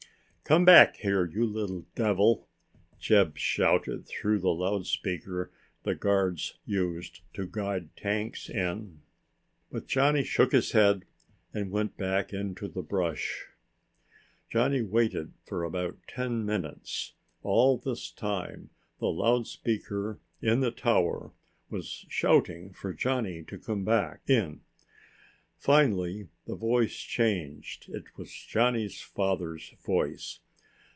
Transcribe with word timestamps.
"Come 0.43 0.65
back 0.65 0.97
here, 0.97 1.25
you 1.25 1.45
little 1.45 1.85
devil!" 1.95 2.45
Jeb 2.99 3.37
shouted 3.37 4.05
through 4.05 4.39
the 4.39 4.49
loudspeaker 4.53 5.49
the 5.83 5.95
guards 5.95 6.59
used 6.65 7.21
to 7.35 7.47
guide 7.47 7.95
tanks 7.95 8.49
in. 8.49 8.99
But 9.71 9.87
Johnny 9.87 10.25
shook 10.25 10.51
his 10.51 10.73
head 10.73 11.05
and 11.53 11.71
went 11.71 11.95
back 11.95 12.33
into 12.33 12.67
the 12.67 12.81
brush. 12.81 13.45
Johnny 14.49 14.81
waited 14.81 15.31
for 15.45 15.63
about 15.63 15.95
ten 16.05 16.45
minutes. 16.45 17.13
All 17.43 17.77
this 17.77 18.11
time 18.11 18.71
the 18.99 19.07
loudspeaker 19.07 20.19
in 20.41 20.59
the 20.59 20.71
tower 20.71 21.31
was 21.69 21.87
shouting 22.09 22.73
for 22.73 22.91
Johnny 22.91 23.41
to 23.43 23.57
come 23.57 23.85
back 23.85 24.19
in. 24.29 24.59
Finally 25.55 26.27
the 26.47 26.55
voice 26.55 26.95
changed. 26.97 27.87
It 27.89 28.05
was 28.17 28.33
Johnny's 28.33 28.99
father's 28.99 29.69
voice. 29.85 30.39